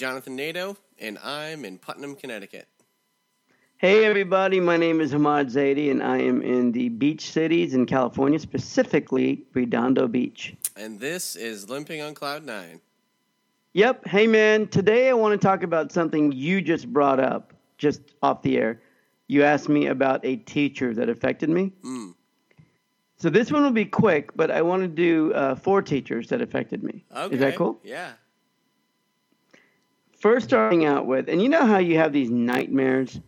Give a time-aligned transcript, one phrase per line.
[0.00, 2.66] Jonathan Nato, and I'm in Putnam, Connecticut.
[3.76, 4.58] Hey, everybody.
[4.58, 9.44] My name is Hamad Zaidi, and I am in the beach cities in California, specifically
[9.52, 10.56] Redondo Beach.
[10.74, 12.80] And this is Limping on Cloud Nine.
[13.74, 14.06] Yep.
[14.06, 14.68] Hey, man.
[14.68, 18.80] Today I want to talk about something you just brought up, just off the air.
[19.26, 21.74] You asked me about a teacher that affected me.
[21.84, 22.14] Mm.
[23.18, 26.40] So this one will be quick, but I want to do uh, four teachers that
[26.40, 27.04] affected me.
[27.14, 27.34] Okay.
[27.34, 27.78] Is that cool?
[27.84, 28.12] Yeah.
[30.20, 33.18] First, starting out with, and you know how you have these nightmares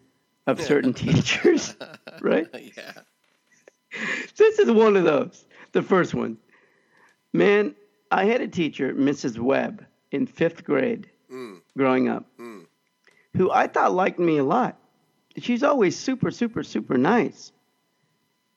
[0.46, 1.74] of certain teachers,
[2.20, 2.46] right?
[2.76, 2.92] yeah.
[4.36, 5.44] This is one of those.
[5.72, 6.36] The first one.
[7.32, 7.74] Man,
[8.10, 9.38] I had a teacher, Mrs.
[9.38, 11.62] Webb, in fifth grade Mm.
[11.78, 12.66] growing up, Mm.
[13.36, 14.78] who I thought liked me a lot.
[15.38, 17.52] She's always super, super, super nice.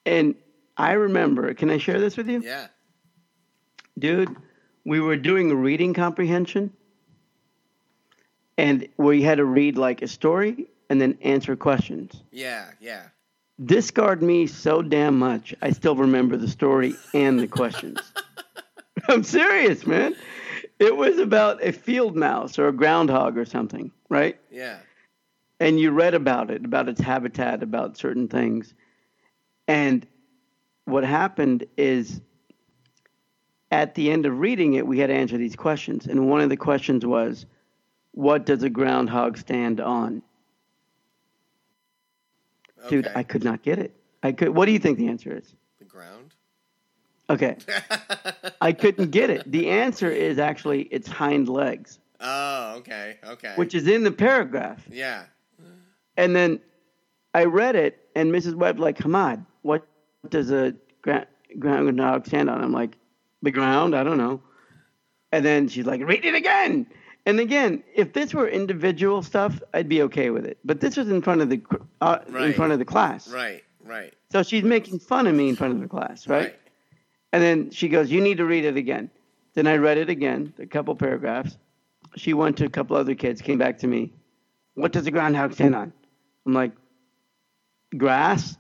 [0.06, 0.36] And
[0.76, 2.42] I remember, can I share this with you?
[2.42, 2.68] Yeah.
[3.98, 4.36] Dude,
[4.84, 6.74] we were doing reading comprehension,
[8.58, 12.24] and we had to read like a story and then answer questions.
[12.32, 12.66] Yeah.
[12.80, 13.04] Yeah.
[13.58, 15.56] This scarred me so damn much.
[15.62, 18.00] I still remember the story and the questions.
[19.08, 20.16] I'm serious, man.
[20.80, 24.38] It was about a field mouse or a groundhog or something, right?
[24.52, 24.80] Yeah.
[25.60, 28.74] And you read about it, about its habitat, about certain things.
[29.68, 30.06] And
[30.84, 32.20] what happened is
[33.72, 36.08] at the end of reading it, we had to answer these questions.
[36.08, 37.46] And one of the questions was,
[38.16, 40.22] What does a groundhog stand on?
[42.88, 43.94] Dude, I could not get it.
[44.24, 44.50] I could.
[44.50, 45.54] What do you think the answer is?
[45.80, 46.34] The ground.
[47.30, 47.58] Okay,
[48.62, 49.52] I couldn't get it.
[49.52, 52.76] The answer is actually its hind legs, oh.
[52.78, 53.18] Okay.
[53.26, 53.54] Okay.
[53.56, 54.82] which is in the paragraph.
[54.90, 55.26] Yeah.
[56.16, 56.62] And then
[57.34, 58.56] I read it, and Mrs.
[58.56, 59.86] Webb like, Hamad, what
[60.30, 61.28] does a ground
[61.60, 62.64] groundhog stand on?
[62.64, 62.98] I'm like,
[63.42, 63.94] the ground.
[63.94, 64.42] I don't know.
[65.34, 66.88] And then she's like, read it again.
[67.26, 70.60] And again, if this were individual stuff, I'd be okay with it.
[70.64, 71.62] But this was in front of the
[72.02, 73.28] uh, in front of the class.
[73.28, 73.64] Right.
[73.84, 74.14] Right.
[74.32, 76.44] So she's making fun of me in front of the class, right?
[76.46, 76.60] Right.
[77.34, 79.10] And then she goes, You need to read it again.
[79.54, 81.58] Then I read it again, a couple paragraphs.
[82.16, 84.14] She went to a couple other kids, came back to me.
[84.74, 85.94] What does the groundhog stand on?
[86.46, 86.72] I'm like,
[87.98, 88.58] Grass?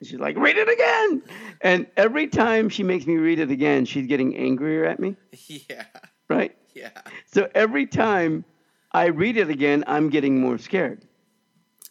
[0.00, 1.22] And she's like, Read it again.
[1.60, 5.84] And every time she makes me read it again, she's getting angrier at me, Yeah.
[6.28, 6.56] right?
[6.76, 6.90] Yeah.
[7.24, 8.44] So every time
[8.92, 11.06] I read it again, I'm getting more scared,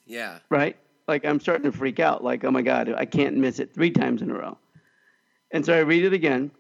[0.06, 0.38] Yeah.
[0.50, 0.78] right?
[1.08, 3.90] Like I'm starting to freak out, like, oh my God, I can't miss it three
[3.90, 4.60] times in a row.
[5.52, 6.52] And so I read it again.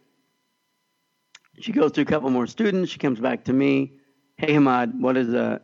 [1.59, 2.91] She goes to a couple more students.
[2.91, 3.93] She comes back to me.
[4.37, 5.61] Hey, Hamad, what does a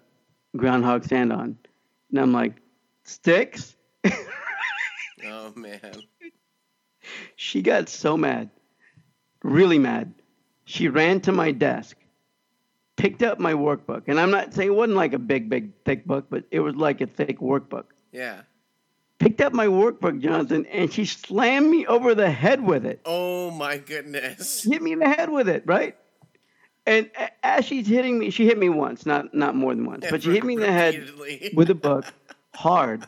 [0.56, 1.58] groundhog stand on?
[2.12, 2.54] And I'm like,
[3.04, 3.76] sticks?
[5.24, 5.94] Oh man.
[7.36, 8.50] She got so mad,
[9.44, 10.16] really mad.
[10.66, 11.96] She ran to my desk,
[13.02, 14.04] picked up my workbook.
[14.08, 16.76] And I'm not saying it wasn't like a big, big, thick book, but it was
[16.76, 17.86] like a thick workbook.
[18.12, 18.42] Yeah.
[19.18, 23.02] Picked up my workbook, Jonathan, and she slammed me over the head with it.
[23.06, 24.64] Oh my goodness.
[24.64, 25.98] hit me in the head with it, right?
[26.86, 27.10] And
[27.42, 30.32] as she's hitting me, she hit me once, not not more than once, but she
[30.32, 31.10] hit me in the head
[31.56, 32.06] with a book
[32.56, 33.06] hard.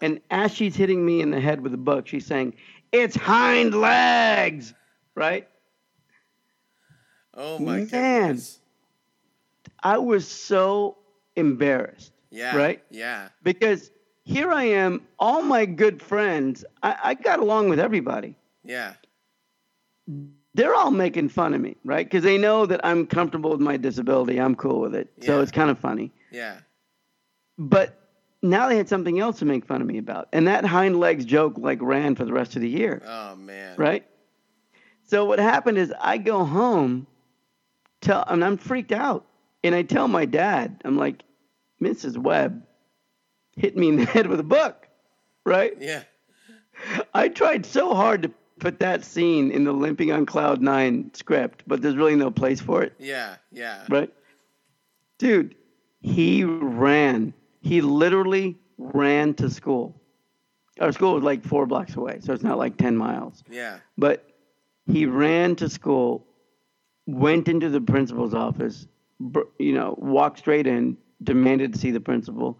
[0.00, 2.54] And as she's hitting me in the head with the book, she's saying,
[2.92, 4.74] "It's hind legs,"
[5.16, 5.48] right?
[7.34, 7.84] Oh my Man.
[7.86, 8.58] goodness.
[9.86, 10.96] I was so
[11.36, 12.56] embarrassed Yeah.
[12.56, 12.82] Right?
[12.90, 13.28] Yeah.
[13.42, 13.90] because
[14.24, 18.36] here I am, all my good friends, I, I got along with everybody.
[18.64, 18.94] Yeah.
[20.54, 22.06] They're all making fun of me, right?
[22.06, 24.40] Because they know that I'm comfortable with my disability.
[24.40, 25.08] I'm cool with it.
[25.18, 25.26] Yeah.
[25.26, 26.12] So it's kind of funny.
[26.30, 26.56] Yeah.
[27.58, 27.98] But
[28.42, 30.28] now they had something else to make fun of me about.
[30.32, 33.76] And that hind legs joke like ran for the rest of the year, Oh man.
[33.76, 34.04] right?
[35.04, 37.06] So what happened is I go home,
[38.00, 39.26] tell and I'm freaked out.
[39.66, 41.24] And I tell my dad, I'm like,
[41.82, 42.16] Mrs.
[42.16, 42.62] Webb
[43.56, 44.86] hit me in the head with a book,
[45.44, 45.72] right?
[45.80, 46.04] Yeah.
[47.12, 48.30] I tried so hard to
[48.60, 52.60] put that scene in the Limping on Cloud 9 script, but there's really no place
[52.60, 52.94] for it.
[53.00, 53.36] Yeah.
[53.50, 53.84] Yeah.
[53.88, 54.12] right?
[55.18, 55.56] Dude,
[56.00, 57.34] he ran.
[57.60, 60.00] He literally ran to school.
[60.80, 63.42] Our school was like four blocks away, so it's not like 10 miles.
[63.50, 63.78] Yeah.
[63.98, 64.30] But
[64.86, 66.24] he ran to school,
[67.06, 68.86] went into the principal's office,
[69.58, 72.58] you know, walked straight in, demanded to see the principal,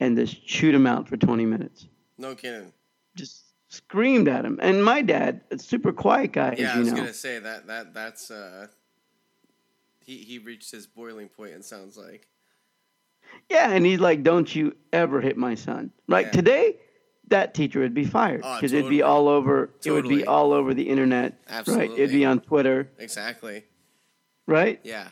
[0.00, 1.86] and just chewed him out for 20 minutes.
[2.18, 2.72] No kidding.
[3.14, 4.58] Just screamed at him.
[4.62, 6.96] And my dad, a super quiet guy, Yeah, I was know.
[6.96, 8.68] gonna say that that that's uh
[10.04, 12.26] he he reached his boiling point it sounds like.
[13.48, 16.32] Yeah, and he's like, "Don't you ever hit my son!" Right Yeah.
[16.32, 16.80] today,
[17.28, 19.70] that teacher would be fired Oh, because it'd be all over.
[19.84, 21.40] It would be all over the internet.
[21.48, 21.88] Absolutely.
[21.88, 21.98] Right?
[21.98, 22.90] It'd be on Twitter.
[22.98, 23.64] Exactly.
[24.46, 24.80] Right?
[24.84, 25.08] Yeah.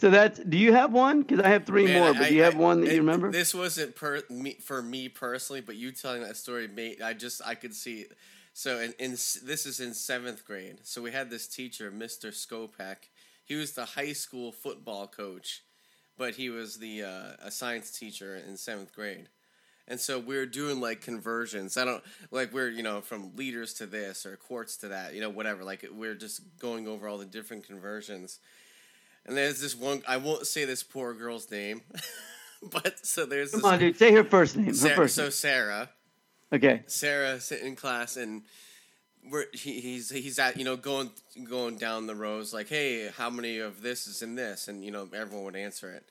[0.00, 0.38] So that's.
[0.38, 1.20] Do you have one?
[1.22, 2.12] Because I have three Man, more.
[2.14, 3.30] But I- do you have I- one that it- you remember?
[3.30, 7.42] This wasn't per, me, for me personally, but you telling that story made I just
[7.44, 8.00] I could see.
[8.02, 8.12] It.
[8.54, 10.78] So in, in this is in seventh grade.
[10.84, 12.30] So we had this teacher, Mr.
[12.32, 12.96] Skopek.
[13.44, 15.62] He was the high school football coach,
[16.16, 19.28] but he was the uh, a science teacher in seventh grade.
[19.86, 21.76] And so we were doing like conversions.
[21.76, 25.20] I don't like we're you know from liters to this or quarts to that, you
[25.20, 25.62] know whatever.
[25.62, 28.38] Like we're just going over all the different conversions.
[29.26, 30.02] And there's this one.
[30.08, 31.82] I won't say this poor girl's name,
[32.62, 33.96] but so there's Come on, dude.
[33.96, 34.66] Say her first name.
[34.66, 35.30] Her Sarah, first so name.
[35.30, 35.88] Sarah,
[36.52, 36.82] Okay.
[36.86, 38.42] Sarah sitting in class and
[39.30, 41.10] we're he, he's he's at you know going
[41.48, 44.90] going down the rows like hey how many of this is in this and you
[44.90, 46.04] know everyone would answer it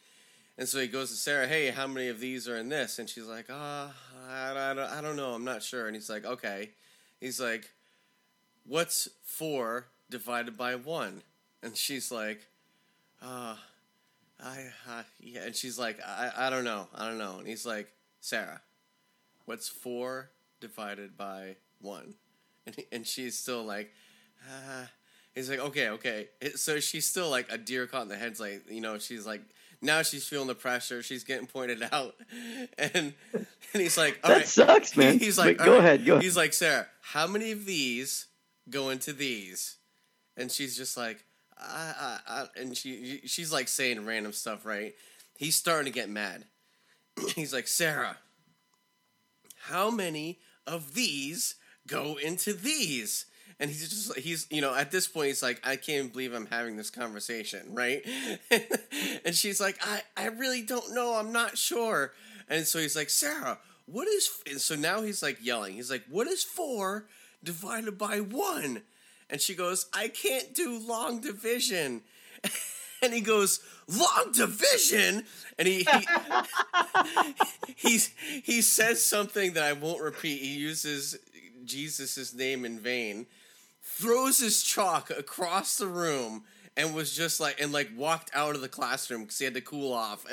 [0.60, 3.10] and so he goes to Sarah hey how many of these are in this and
[3.10, 3.92] she's like ah
[4.30, 6.70] I, I, don't, I don't know I'm not sure and he's like okay
[7.20, 7.72] he's like
[8.66, 11.24] what's four divided by one
[11.64, 12.48] and she's like
[13.22, 13.56] uh
[14.42, 17.66] I, I yeah and she's like I, I don't know I don't know and he's
[17.66, 18.62] like Sarah
[19.46, 20.30] what's four
[20.62, 22.14] divided by one?
[22.68, 23.92] And, he- and she's still like,
[24.48, 24.88] ah.
[25.34, 26.28] He's like, okay, okay.
[26.42, 28.64] It- so she's still like a deer caught in the headlight.
[28.70, 29.42] You know, she's like,
[29.82, 31.02] now she's feeling the pressure.
[31.02, 32.14] She's getting pointed out,
[32.78, 34.48] and and he's like, all That right.
[34.48, 35.18] sucks, man.
[35.18, 35.80] He's like, all go right.
[35.80, 36.24] ahead, go ahead.
[36.24, 38.28] He's like, Sarah, how many of these
[38.70, 39.78] go into these?
[40.38, 41.24] And she's just like,
[41.60, 44.94] I, I, I and she she's like saying random stuff, right?
[45.38, 46.46] He's starting to get mad.
[47.36, 48.18] he's like, Sarah,
[49.62, 51.56] how many of these
[51.88, 53.26] go into these?
[53.60, 56.46] And he's just he's you know at this point he's like I can't believe I'm
[56.48, 58.06] having this conversation right,
[59.26, 62.14] and she's like I I really don't know I'm not sure,
[62.48, 66.04] and so he's like Sarah what is and so now he's like yelling he's like
[66.10, 67.08] what is four
[67.44, 68.82] divided by one,
[69.30, 72.02] and she goes I can't do long division,
[73.02, 75.26] and he goes long division,
[75.58, 75.88] and he.
[77.76, 78.00] he
[78.44, 80.42] he says something that I won't repeat.
[80.42, 81.18] He uses
[81.66, 83.28] Jesus' name in vain,
[83.84, 86.44] throws his chalk across the room,
[86.78, 89.62] and was just like and like walked out of the classroom because he had to
[89.62, 90.26] cool off.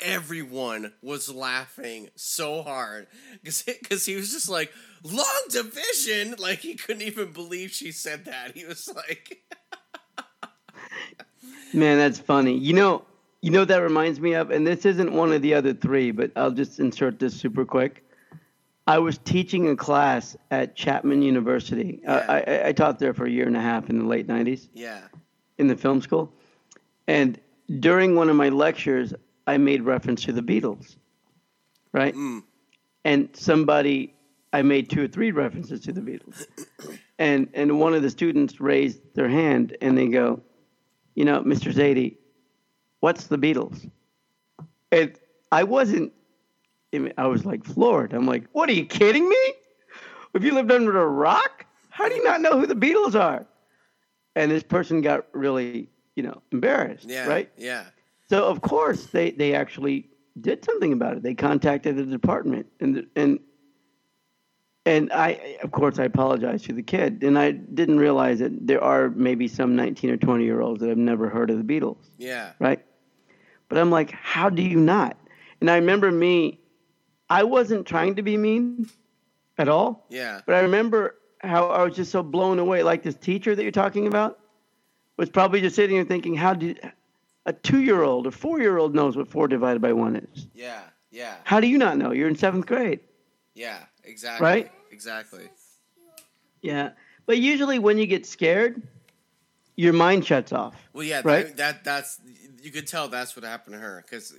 [0.00, 3.06] Everyone was laughing so hard
[3.42, 4.72] because he was just like
[5.02, 6.34] long division.
[6.38, 8.56] Like he couldn't even believe she said that.
[8.56, 9.42] He was like.
[11.72, 12.56] Man, that's funny.
[12.56, 13.04] You know,
[13.42, 16.10] you know what that reminds me of, and this isn't one of the other three,
[16.10, 18.04] but I'll just insert this super quick.
[18.86, 22.00] I was teaching a class at Chapman University.
[22.06, 22.26] Uh, Yeah.
[22.28, 24.68] I, I, I taught there for a year and a half in the late '90s
[24.74, 25.00] Yeah.
[25.60, 26.32] In the film school,
[27.06, 27.38] and
[27.80, 29.12] during one of my lectures,
[29.46, 30.96] I made reference to the Beatles,
[31.92, 32.14] right?
[32.14, 32.42] Mm.
[33.04, 34.14] And somebody,
[34.54, 36.46] I made two or three references to the Beatles,
[37.18, 40.40] and and one of the students raised their hand and they go,
[41.14, 41.70] you know, Mr.
[41.74, 42.16] Zaidi,
[43.00, 43.90] what's the Beatles?
[44.90, 45.12] And
[45.52, 46.12] I wasn't,
[46.94, 48.14] I I was like floored.
[48.14, 49.54] I'm like, what are you kidding me?
[50.32, 51.66] Have you lived under a rock?
[51.90, 53.44] How do you not know who the Beatles are?
[54.36, 57.26] And this person got really, you know, embarrassed, Yeah.
[57.26, 57.50] right?
[57.56, 57.84] Yeah.
[58.28, 60.08] So of course they, they actually
[60.40, 61.22] did something about it.
[61.22, 63.40] They contacted the department and and
[64.86, 68.82] and I of course I apologized to the kid and I didn't realize that there
[68.82, 72.08] are maybe some 19 or 20 year olds that have never heard of the Beatles,
[72.18, 72.52] Yeah.
[72.58, 72.82] right?
[73.68, 75.16] But I'm like, how do you not?
[75.60, 76.60] And I remember me
[77.28, 78.88] I wasn't trying to be mean
[79.58, 80.40] at all, Yeah.
[80.46, 83.72] but I remember how I was just so blown away like this teacher that you're
[83.72, 84.38] talking about
[85.16, 86.80] was probably just sitting there thinking how did
[87.46, 90.48] a 2-year-old or 4-year-old knows what 4 divided by 1 is.
[90.54, 90.82] Yeah.
[91.10, 91.36] Yeah.
[91.44, 92.12] How do you not know?
[92.12, 93.00] You're in 7th grade.
[93.54, 93.78] Yeah.
[94.04, 94.46] Exactly.
[94.46, 94.72] Right?
[94.90, 95.48] Exactly.
[96.62, 96.90] Yeah.
[97.26, 98.82] But usually when you get scared,
[99.76, 100.74] your mind shuts off.
[100.92, 101.46] Well, yeah, Right?
[101.48, 102.20] that, that that's
[102.62, 104.34] you could tell that's what happened to her because,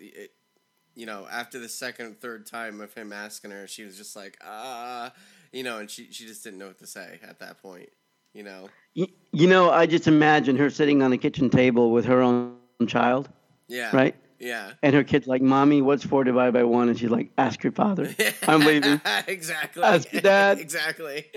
[0.94, 4.38] you know, after the second, third time of him asking her, she was just like,
[4.46, 5.12] ah,
[5.52, 7.90] you know, and she she just didn't know what to say at that point,
[8.34, 8.70] you know.
[8.94, 12.58] You, you know, I just imagine her sitting on the kitchen table with her own
[12.88, 13.30] child,
[13.68, 13.96] Yeah.
[13.96, 14.16] right?
[14.40, 14.72] Yeah.
[14.82, 17.74] And her kid's like, "Mommy, what's 4 divided by 1?" And she's like, "Ask your
[17.74, 18.10] father."
[18.48, 19.00] I'm leaving.
[19.28, 19.84] exactly.
[19.84, 20.60] Ask your dad.
[20.68, 21.28] exactly.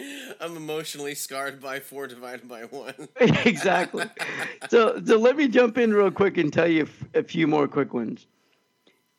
[0.41, 2.95] I'm emotionally scarred by four divided by one.
[3.21, 4.07] exactly.
[4.71, 7.93] So, so let me jump in real quick and tell you a few more quick
[7.93, 8.27] ones.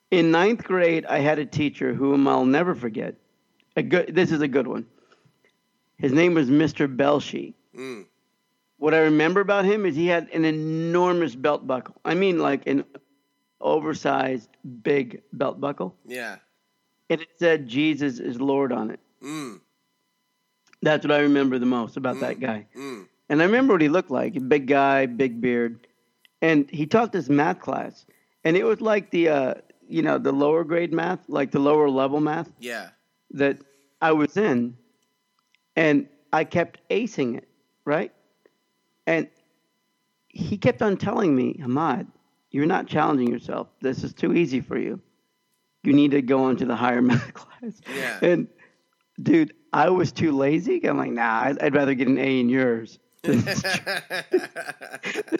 [0.09, 3.15] In ninth grade, I had a teacher whom I'll never forget.
[3.75, 4.15] A good.
[4.15, 4.85] This is a good one.
[5.97, 6.93] His name was Mr.
[6.93, 7.53] Belshi.
[7.77, 8.05] Mm.
[8.77, 11.95] What I remember about him is he had an enormous belt buckle.
[12.03, 12.83] I mean, like an
[13.61, 14.49] oversized,
[14.83, 16.37] big belt buckle, Yeah.
[17.09, 18.99] and it said "Jesus is Lord" on it.
[19.23, 19.59] Mm.
[20.81, 22.67] That's what I remember the most about that guy.
[22.75, 23.07] Mm.
[23.29, 25.87] And I remember what he looked like big guy, big beard.
[26.41, 28.05] and he taught this math class,
[28.43, 29.53] and it was like the uh,
[29.87, 32.89] you know the lower grade math, like the lower level math Yeah.
[33.35, 33.59] That
[34.01, 34.77] I was in,
[35.75, 37.47] and I kept acing it,
[37.85, 38.11] right?
[39.07, 39.27] And
[40.29, 42.07] he kept on telling me, Ahmad,
[42.51, 43.67] you're not challenging yourself.
[43.81, 44.99] This is too easy for you.
[45.83, 47.81] You need to go into the higher math class.
[47.95, 48.19] Yeah.
[48.21, 48.47] And
[49.21, 50.85] dude, I was too lazy.
[50.87, 53.41] I'm like, nah, I'd, I'd rather get an A in yours than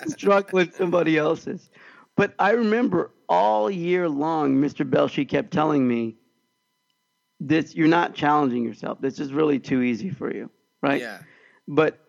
[0.07, 1.69] struggle with somebody else's.
[2.15, 4.89] But I remember all year long, Mr.
[4.89, 6.15] Belshi kept telling me,
[7.39, 9.00] "This you're not challenging yourself.
[9.01, 10.50] This is really too easy for you,
[10.82, 11.20] right?" yeah.
[11.68, 12.00] But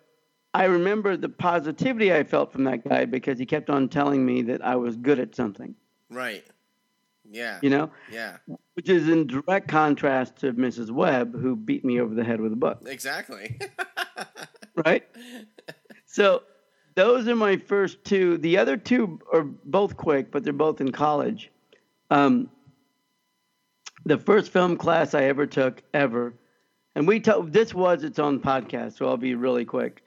[0.55, 4.43] I remember the positivity I felt from that guy because he kept on telling me
[4.43, 5.75] that I was good at something,
[6.11, 6.45] Right.
[7.29, 7.59] Yeah.
[7.63, 8.39] you know, Yeah.
[8.75, 10.91] which is in direct contrast to Mrs.
[10.91, 13.59] Webb, who beat me over the head with a book, Exactly.
[14.87, 15.05] right?
[16.07, 16.43] So
[16.95, 18.39] those are my first two.
[18.39, 21.51] The other two are both quick, but they're both in college.
[22.11, 22.51] Um,
[24.07, 26.33] the first film class I ever took ever,
[26.95, 30.05] and we took this was its own podcast, so I'll be really quick.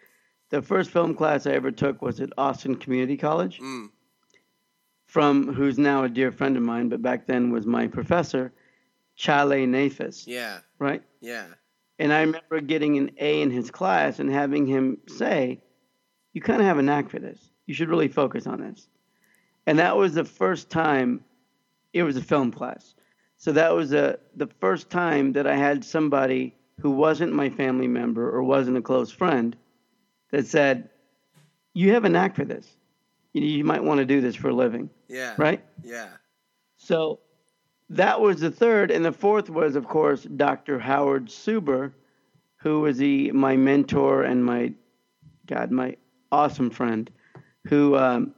[0.50, 3.90] The first film class I ever took was at Austin Community College, mm.
[5.06, 8.54] from who's now a dear friend of mine, but back then was my professor,
[9.18, 10.60] Chale Nafis, Yeah.
[10.80, 11.04] right?
[11.20, 11.48] Yeah.
[12.00, 15.62] And I remember getting an A in his class and having him say,
[16.32, 17.52] You kind of have a knack for this.
[17.66, 18.88] You should really focus on this.
[19.68, 21.26] And that was the first time
[21.92, 22.96] it was a film class.
[23.40, 27.88] So that was a, the first time that I had somebody who wasn't my family
[27.88, 29.56] member or wasn't a close friend
[30.32, 30.90] that said,
[31.74, 32.68] You have a knack for this.
[33.34, 35.36] You, you might want to do this for a living, Yeah.
[35.38, 35.64] right?
[35.84, 36.10] Yeah.
[36.76, 37.20] So
[37.90, 40.78] that was the third, and the fourth was, of course, Dr.
[40.78, 41.94] Howard Suber,
[42.58, 44.74] who was the my mentor and my
[45.48, 45.96] God, my
[46.32, 47.10] awesome friend,
[47.68, 48.34] who um,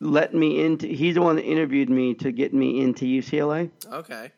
[0.00, 0.86] let me into.
[0.86, 4.32] He's the one that interviewed me to get me into UCLA, Okay.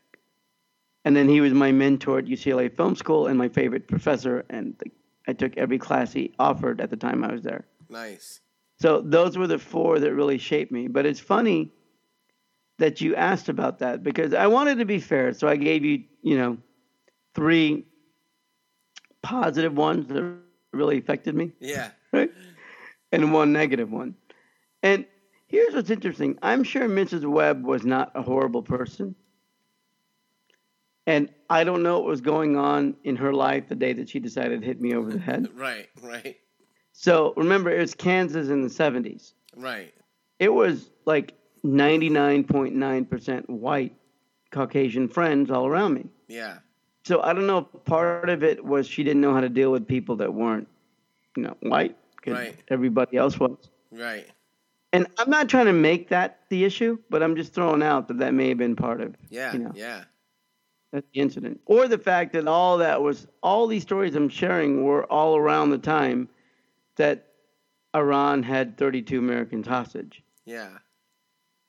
[1.05, 4.75] and then he was my mentor at UCLA Film School and my favorite professor, and
[5.29, 7.65] I took every class he offered at the time I was there.
[7.89, 8.41] Nice.
[8.81, 10.89] So those were the four that really shaped me.
[10.89, 11.71] But it's funny
[12.79, 15.33] that you asked about that because I wanted to be fair.
[15.35, 16.59] So I gave you, you know,
[17.35, 17.87] three
[19.23, 20.35] positive ones that
[20.73, 21.91] really affected me, Yeah.
[22.13, 22.33] right?
[23.13, 24.17] And one negative one.
[24.83, 25.07] And
[25.53, 26.37] here's what's interesting.
[26.43, 27.25] I'm sure Mrs.
[27.25, 29.15] Webb was not a horrible person.
[31.07, 34.19] And I don't know what was going on in her life the day that she
[34.19, 35.49] decided to hit me over the head.
[35.55, 35.89] Right.
[36.01, 36.37] Right.
[36.93, 39.33] So remember, it was Kansas in the 70s.
[39.55, 39.93] Right.
[40.39, 43.95] it was like 99.9% white
[44.51, 46.07] Caucasian friends all around me.
[46.29, 46.59] Yeah.
[47.05, 49.71] So I don't know if part of it was she didn't know how to deal
[49.73, 50.69] with people that weren't,
[51.37, 51.97] you know, white.
[52.27, 52.57] Right.
[52.69, 53.57] everybody else was.
[53.91, 54.27] Right.
[54.93, 58.19] And I'm not trying to make that the issue, but I'm just throwing out that
[58.19, 59.53] that may have been part of, Yeah.
[59.53, 60.05] you know, Yeah.
[60.93, 61.61] that incident.
[61.65, 65.71] Or the fact that all that was, all these stories I'm sharing were all around
[65.71, 66.29] the time
[66.97, 67.29] that
[67.95, 70.23] Iran had 32 Americans hostage.
[70.45, 70.79] Yeah.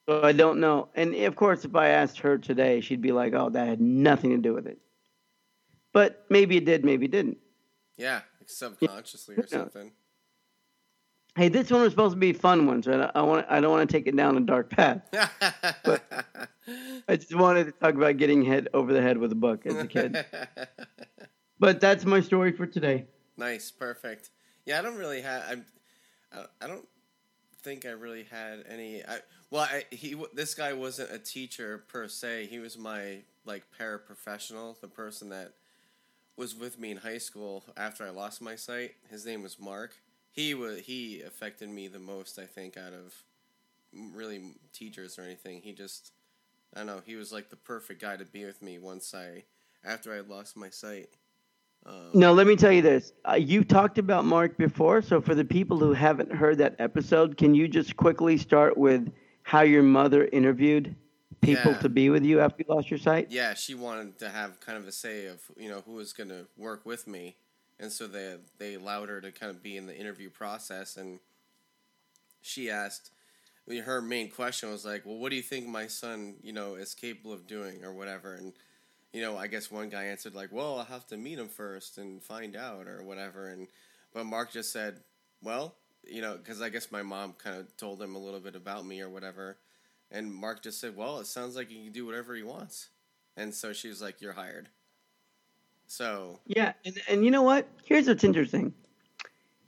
[0.05, 0.89] So I don't know.
[0.95, 4.31] And of course, if I asked her today, she'd be like, "Oh, that had nothing
[4.31, 4.79] to do with it."
[5.93, 7.37] But maybe it did, maybe it didn't.
[7.95, 8.21] Yeah.
[8.45, 9.45] Subconsciously or Yeah.
[9.59, 9.93] something.
[11.35, 13.89] Hey, this one was supposed to be fun one, so I, want I don't want
[13.89, 15.01] to take it down a dark path.
[15.83, 16.03] but
[17.07, 19.75] I just wanted to talk about getting hit over the head with a book as
[19.75, 20.23] a kid.
[21.59, 23.05] but that's my story for today.
[23.35, 23.71] nice.
[23.71, 24.29] Perfect.
[24.65, 24.77] Yeah.
[24.77, 25.43] I don't really have.
[25.49, 25.65] I'm.
[26.31, 26.87] I, I don't
[27.63, 29.03] think I really had any.
[29.03, 32.47] I well, I, he this guy wasn't a teacher per se.
[32.47, 35.53] He was my like paraprofessional, the person that
[36.37, 38.91] was with me in high school after I lost my sight.
[39.09, 39.95] His name was Mark.
[40.33, 43.13] He was he affected me the most, I think, out of
[44.13, 44.41] really
[44.73, 45.61] teachers or anything.
[45.61, 46.11] He just
[46.73, 47.01] I don't know.
[47.05, 49.43] He was like the perfect guy to be with me once I
[49.85, 51.09] after I lost my sight.
[51.85, 53.11] Um, Now, let me tell you this.
[53.29, 57.35] Uh, you talked about Mark before, so for the people who haven't heard that episode,
[57.37, 59.11] can you just quickly start with
[59.43, 60.95] how your mother interviewed
[61.41, 61.79] people Yeah.
[61.79, 63.29] to be with you after you lost your sight?
[63.29, 66.29] yeah, she wanted to have kind of a say of you know who was going
[66.29, 67.35] to work with me,
[67.83, 71.19] and so they they allowed her to kind of be in the interview process, and
[72.41, 73.11] she asked.
[73.69, 76.93] Her main question was like, "Well, what do you think my son, you know, is
[76.93, 78.53] capable of doing, or whatever?" And
[79.13, 81.97] you know, I guess one guy answered like, "Well, I'll have to meet him first
[81.97, 83.67] and find out, or whatever." And
[84.13, 85.01] but Mark just said,
[85.41, 85.75] "Well,
[86.05, 88.85] you know, because I guess my mom kind of told him a little bit about
[88.85, 89.57] me or whatever."
[90.11, 92.89] And Mark just said, "Well, it sounds like he can do whatever he wants."
[93.35, 94.69] And so she was like, "You're hired."
[95.93, 97.67] So Yeah, and, and you know what?
[97.85, 98.73] Here's what's interesting.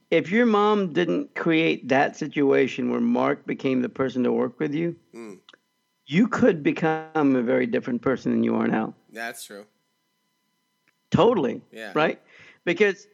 [0.09, 4.73] if your mom didn't create that situation where Mark became the person to work with
[4.73, 5.39] you, Mm.
[6.07, 8.93] you could become a very different person than you are now.
[9.11, 9.65] That's true.
[11.11, 11.61] Totally.
[11.71, 11.91] Yeah.
[11.93, 12.19] Right?
[12.63, 13.07] Because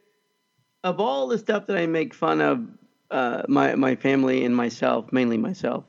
[0.83, 2.65] of all the stuff that I make fun of
[3.11, 5.83] uh, my my family and myself, mainly myself,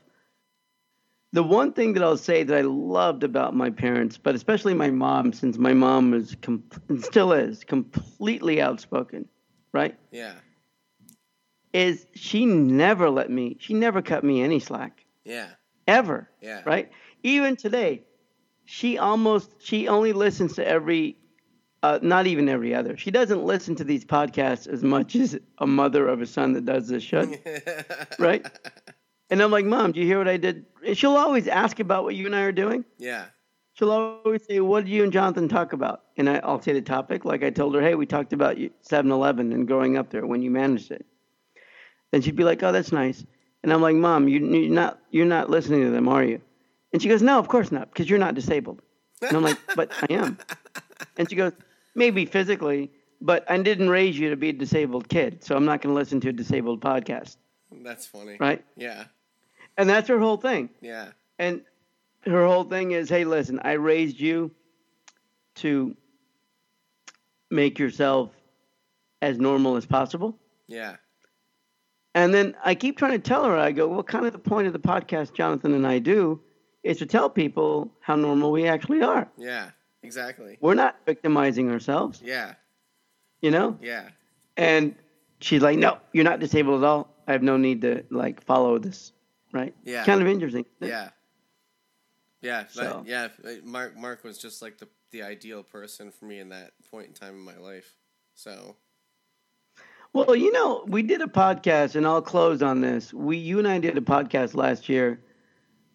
[1.33, 4.91] the one thing that I'll say that I loved about my parents, but especially my
[4.91, 9.27] mom, since my mom was com- and still is completely outspoken,
[9.73, 9.97] right?
[10.11, 10.35] Yeah.
[11.73, 15.49] Is she never let me, she never cut me any slack, Yeah.
[15.89, 16.61] ever, Yeah.
[16.67, 16.91] right?
[17.23, 18.03] Even today,
[18.67, 21.17] she almost, she only listens to every,
[21.83, 22.99] uh, not even every other.
[22.99, 26.67] She doesn't listen to these podcasts as much as a mother of a son that
[26.67, 27.41] does this shit.
[28.19, 28.47] Right?
[29.31, 30.67] And I'm like, Mom, do you hear what I did?
[30.87, 32.85] And she'll always ask about what you and I are doing.
[32.99, 33.27] Yeah.
[33.75, 36.03] She'll always say, What did you and Jonathan talk about?
[36.17, 37.25] And I, I'll say the topic.
[37.25, 40.43] Like I told her, Hey, we talked about 7 Eleven and growing up there when
[40.43, 41.07] you managed it.
[42.11, 43.25] Then she'd be like, Oh, that's nice.
[43.63, 46.41] And I'm like, Mom, you, you're, not, you're not listening to them, are you?
[46.93, 48.83] And she goes, No, of course not, because you're not disabled.
[49.23, 50.39] And I'm like, But I am.
[51.17, 51.53] And she goes,
[51.95, 52.91] Maybe physically,
[53.23, 55.43] but I didn't raise you to be a disabled kid.
[55.45, 57.37] So I'm not going to listen to a disabled podcast.
[57.83, 58.37] That's funny.
[58.39, 58.65] Right?
[58.77, 59.05] Yeah.
[59.77, 60.69] And that's her whole thing.
[60.81, 61.09] Yeah.
[61.39, 61.63] And
[62.25, 64.51] her whole thing is, hey, listen, I raised you
[65.57, 65.97] to
[67.51, 68.31] make yourself
[69.21, 70.37] as normal as possible.
[70.67, 70.97] Yeah.
[72.15, 74.67] And then I keep trying to tell her, I go, well, kind of the point
[74.67, 76.41] of the podcast Jonathan and I do
[76.83, 79.29] is to tell people how normal we actually are.
[79.37, 79.71] Yeah.
[80.03, 80.59] Exactly.
[80.61, 82.55] We're not victimizing ourselves, Yeah.
[83.41, 83.79] you know?
[83.81, 84.09] Yeah.
[84.57, 84.97] And
[85.41, 87.12] she's like, no, you're not disabled at all.
[87.27, 89.13] I have no need to like follow this,
[89.53, 89.75] right?
[89.85, 90.05] Yeah.
[90.05, 90.65] Kind of interesting.
[90.81, 91.11] Yeah.
[92.41, 92.65] Yeah.
[92.69, 93.29] So- yeah.
[93.45, 97.09] Uh, Mark Mark was just like the the ideal person for me in that point
[97.09, 97.97] in time in my life.
[98.35, 98.77] So
[100.15, 103.13] Well, you know, we did a podcast, and I'll close on this.
[103.15, 105.21] We, you and I did a podcast last year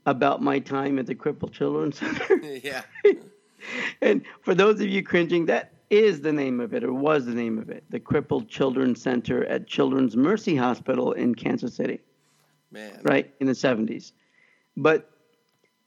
[0.05, 2.37] about my time at the Crippled Children's Center.
[2.63, 2.83] yeah.
[4.01, 7.33] and for those of you cringing, that is the name of it, or was the
[7.33, 12.01] name of it, the Crippled Children's Center at Children's Mercy Hospital in Kansas City,
[12.71, 12.99] Man.
[13.03, 14.11] right in the '70s.
[14.75, 15.09] But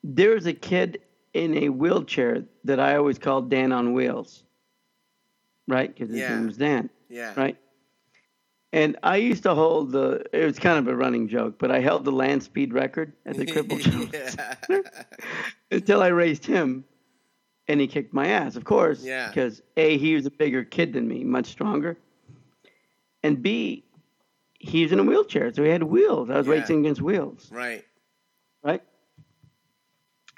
[0.02, 0.98] there's a kid
[1.34, 4.44] in a wheelchair that I always called Dan on Wheels,
[5.68, 5.92] right?
[5.94, 6.36] Because his Yeah.
[6.36, 7.34] name was Dan Yeah.
[7.36, 7.56] right?
[8.72, 10.24] And I used to hold the.
[10.32, 13.36] It was kind of a running joke, but I held the land speed record at
[13.36, 14.84] the crippled children's Center
[15.72, 16.84] until I raced him,
[17.70, 19.04] and he kicked my ass, of course.
[19.04, 19.28] Yeah.
[19.28, 21.96] Because a he was a bigger kid than me, much stronger,
[23.22, 23.84] and b
[24.58, 26.28] he was in a wheelchair, so he had wheels.
[26.30, 26.54] I was Yeah.
[26.54, 27.84] racing against wheels, right.
[28.62, 28.82] right?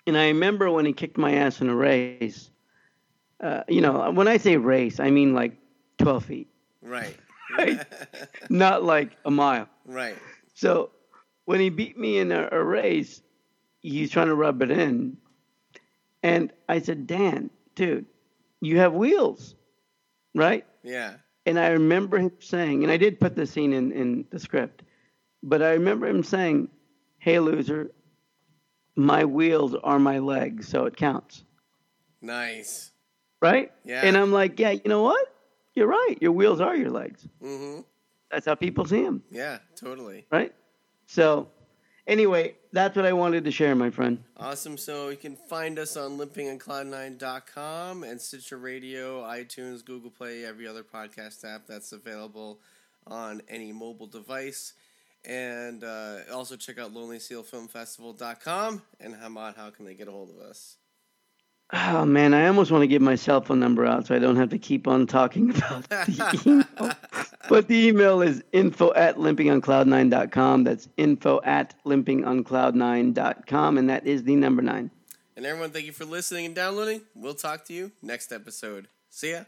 [0.07, 2.51] And I remember when he kicked my ass in a race.
[3.41, 5.53] Uh, you know, when I say race, I mean like
[5.99, 6.49] twelve feet,
[6.83, 7.17] Right.
[7.59, 7.85] Right.
[8.49, 9.69] not like a mile.
[9.87, 10.17] right.
[10.55, 10.91] So
[11.45, 13.21] when he beat me in a, a race,
[13.81, 15.17] he's trying to rub it in.
[16.23, 18.07] And I said, Dan, dude,
[18.61, 19.55] you have wheels,
[20.35, 20.65] right?
[20.83, 21.15] Yeah.
[21.47, 24.83] And I remember him saying, and I did put the scene in, in the script,
[25.43, 26.69] but I remember him saying,
[27.19, 27.91] Hey, loser,
[28.97, 31.45] my wheels are my legs, so it counts,
[32.21, 32.91] Nice.
[33.41, 33.73] right?
[33.85, 34.03] Yeah.
[34.05, 35.27] And I'm like, Yeah, you know what?
[35.75, 36.17] You're right.
[36.21, 37.27] Your wheels are your legs.
[37.43, 37.81] Mm-hmm.
[38.31, 39.59] That's how people see them, Yeah.
[39.77, 40.27] Totally.
[40.31, 40.55] right?
[41.07, 41.49] So,
[42.07, 44.23] anyway, that's what I wanted to share, my friend.
[44.37, 44.77] Awesome.
[44.77, 50.83] So you can find us on limpingoncloud9.com and Stitcher Radio, iTunes, Google Play, every other
[50.83, 52.61] podcast app that's available
[53.07, 54.75] on any mobile device.
[55.25, 58.83] And uh, also check out LonelySealFilmFestival.com.
[59.01, 60.77] And Hamad, how can they get a hold of us?
[61.75, 64.37] Oh man, I almost want to give my cell phone number out so I don't
[64.37, 66.43] have to keep on talking about the
[66.79, 66.93] email.
[67.49, 70.65] but the email is info at limpingoncloud9.com.
[70.65, 74.91] That's info at limpingoncloud9.com, and that is the number nine.
[75.35, 77.01] And everyone, thank you for listening and downloading.
[77.15, 78.89] We'll talk to you next episode.
[79.09, 79.45] See ya.